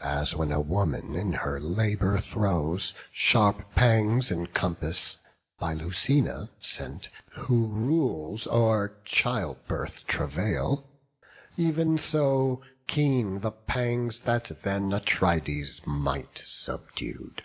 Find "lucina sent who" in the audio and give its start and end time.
5.74-7.68